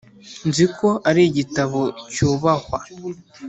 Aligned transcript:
Nzi 0.49 0.65
ko 0.77 0.89
ari 1.09 1.21
igitabo 1.29 1.81
cyubahwa 2.11 2.77